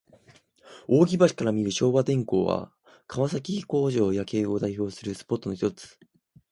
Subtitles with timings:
[0.87, 2.71] 扇橋から見る昭和電工は、
[3.05, 5.99] 川崎工場夜景を代表するスポットのひとつ。